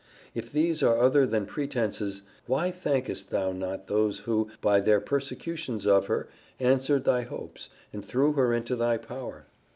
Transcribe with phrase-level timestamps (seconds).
[0.33, 5.85] If these are other than pretences, why thankest thou not those who, by their persecutions
[5.85, 6.27] of her,
[6.59, 9.45] answered thy hopes, and threw her into thy power?